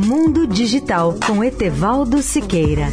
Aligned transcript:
Mundo 0.00 0.46
Digital 0.46 1.18
com 1.26 1.42
Etevaldo 1.42 2.22
Siqueira. 2.22 2.86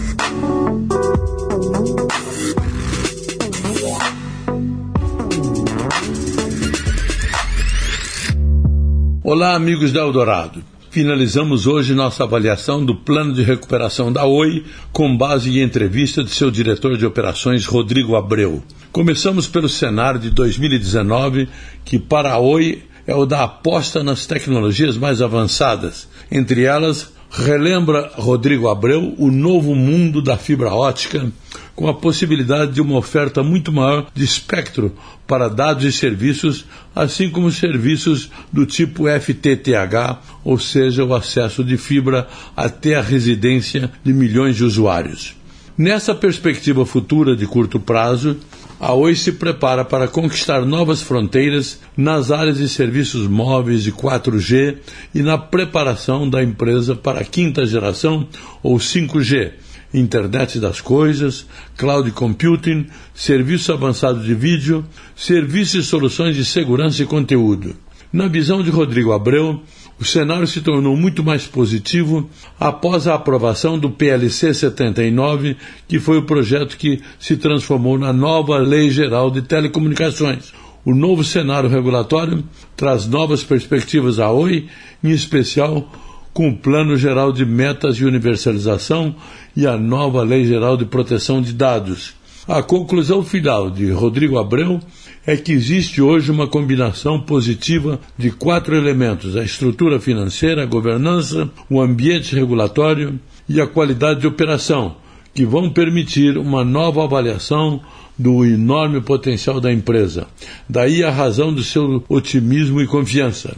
Olá, 9.24 9.54
amigos 9.54 9.92
da 9.92 10.00
Eldorado. 10.00 10.64
Finalizamos 10.90 11.68
hoje 11.68 11.94
nossa 11.94 12.24
avaliação 12.24 12.84
do 12.84 12.96
plano 12.96 13.36
de 13.36 13.44
recuperação 13.44 14.12
da 14.12 14.26
Oi, 14.26 14.66
com 14.92 15.16
base 15.16 15.52
em 15.52 15.62
entrevista 15.62 16.24
de 16.24 16.32
seu 16.32 16.50
diretor 16.50 16.98
de 16.98 17.06
operações, 17.06 17.68
Rodrigo 17.68 18.16
Abreu. 18.16 18.64
Começamos 18.92 19.48
pelo 19.48 19.70
cenário 19.70 20.20
de 20.20 20.32
2019, 20.32 21.48
que 21.84 22.00
para 22.00 22.32
a 22.34 22.40
Oi 22.40 22.82
é 23.08 23.16
o 23.16 23.26
da 23.26 23.44
aposta 23.44 24.04
nas 24.04 24.26
tecnologias 24.26 24.98
mais 24.98 25.22
avançadas, 25.22 26.08
entre 26.32 26.64
elas 26.64 27.14
relembra 27.30 28.12
Rodrigo 28.16 28.70
Abreu 28.70 29.14
o 29.18 29.30
novo 29.30 29.76
mundo 29.76 30.22
da 30.22 30.38
fibra 30.38 30.74
ótica, 30.74 31.30
com 31.76 31.90
a 31.90 31.94
possibilidade 31.94 32.72
de 32.72 32.82
uma 32.82 32.98
oferta 32.98 33.44
muito 33.44 33.72
maior 33.72 34.08
de 34.14 34.24
espectro 34.24 34.96
para 35.28 35.50
dados 35.50 35.84
e 35.84 35.92
serviços, 35.92 36.66
assim 36.96 37.30
como 37.30 37.52
serviços 37.52 38.30
do 38.54 38.66
tipo 38.66 39.06
FTTH, 39.10 40.20
ou 40.44 40.58
seja, 40.58 41.04
o 41.04 41.14
acesso 41.14 41.64
de 41.64 41.76
fibra 41.76 42.28
até 42.56 42.96
a 42.96 43.02
residência 43.02 43.92
de 44.04 44.14
milhões 44.14 44.56
de 44.56 44.64
usuários. 44.64 45.36
Nessa 45.78 46.16
perspectiva 46.16 46.86
futura 46.86 47.36
de 47.36 47.46
curto 47.46 47.82
prazo, 47.82 48.38
a 48.80 48.94
Oi 48.94 49.16
se 49.16 49.32
prepara 49.32 49.86
para 49.86 50.08
conquistar 50.08 50.66
novas 50.66 51.02
fronteiras 51.02 51.80
nas 51.96 52.30
áreas 52.30 52.58
de 52.58 52.68
serviços 52.68 53.28
móveis 53.28 53.84
de 53.84 53.92
4G 53.92 54.78
e 55.14 55.22
na 55.22 55.38
preparação 55.38 56.30
da 56.30 56.44
empresa 56.44 56.96
para 56.96 57.22
a 57.22 57.24
quinta 57.24 57.66
geração 57.66 58.28
ou 58.62 58.78
5G, 58.78 59.54
internet 59.94 60.60
das 60.60 60.82
coisas, 60.82 61.46
cloud 61.78 62.12
computing, 62.12 62.88
serviço 63.14 63.72
avançado 63.72 64.22
de 64.22 64.36
vídeo, 64.36 64.86
serviços 65.16 65.86
e 65.86 65.88
soluções 65.88 66.36
de 66.36 66.44
segurança 66.44 67.02
e 67.02 67.06
conteúdo. 67.06 67.76
Na 68.12 68.28
visão 68.28 68.62
de 68.62 68.70
Rodrigo 68.70 69.14
Abreu, 69.14 69.62
o 70.00 70.04
cenário 70.04 70.46
se 70.46 70.62
tornou 70.62 70.96
muito 70.98 71.24
mais 71.24 71.48
positivo 71.48 72.30
após 72.60 73.08
a 73.08 73.16
aprovação 73.16 73.80
do 73.80 73.90
PLC 73.90 74.54
79, 74.54 75.56
que 75.88 76.00
foi 76.00 76.18
o 76.18 76.26
projeto 76.26 76.78
que 76.78 77.02
se 77.18 77.38
transformou 77.38 77.98
na 77.98 78.12
nova 78.12 78.58
Lei 78.58 78.90
Geral 78.90 79.32
de 79.32 79.42
Telecomunicações. 79.42 80.54
O 80.84 80.94
novo 80.94 81.24
cenário 81.24 81.70
regulatório 81.70 82.44
traz 82.76 83.08
novas 83.08 83.44
perspectivas 83.44 84.20
à 84.20 84.30
Oi, 84.32 84.68
em 85.04 85.12
especial 85.12 85.90
com 86.34 86.50
o 86.50 86.58
Plano 86.58 86.98
Geral 86.98 87.32
de 87.32 87.46
Metas 87.46 87.96
e 87.96 88.04
Universalização 88.04 89.16
e 89.56 89.66
a 89.66 89.78
nova 89.78 90.22
Lei 90.22 90.46
Geral 90.46 90.76
de 90.76 90.84
Proteção 90.84 91.42
de 91.42 91.54
Dados. 91.54 92.14
A 92.48 92.62
conclusão 92.62 93.24
final 93.24 93.72
de 93.72 93.90
Rodrigo 93.90 94.38
Abreu 94.38 94.80
é 95.26 95.36
que 95.36 95.52
existe 95.52 96.00
hoje 96.00 96.30
uma 96.30 96.48
combinação 96.48 97.20
positiva 97.20 98.00
de 98.16 98.30
quatro 98.30 98.76
elementos: 98.76 99.36
a 99.36 99.44
estrutura 99.44 100.00
financeira, 100.00 100.62
a 100.62 100.68
governança, 100.68 101.50
o 101.68 101.82
ambiente 101.82 102.36
regulatório 102.36 103.20
e 103.50 103.60
a 103.60 103.66
qualidade 103.66 104.20
de 104.20 104.28
operação, 104.28 104.96
que 105.34 105.44
vão 105.44 105.72
permitir 105.72 106.38
uma 106.38 106.64
nova 106.64 107.04
avaliação 107.04 107.82
do 108.16 108.46
enorme 108.46 109.02
potencial 109.02 109.60
da 109.60 109.74
empresa. 109.74 110.28
Daí 110.70 111.04
a 111.04 111.10
razão 111.10 111.52
do 111.52 111.64
seu 111.64 112.04
otimismo 112.08 112.80
e 112.80 112.86
confiança. 112.86 113.58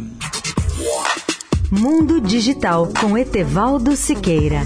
Mundo 1.72 2.22
Digital 2.22 2.88
com 3.00 3.18
Etevaldo 3.18 3.96
Siqueira. 3.96 4.62